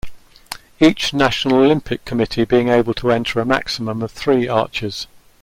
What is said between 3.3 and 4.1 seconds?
a maximum of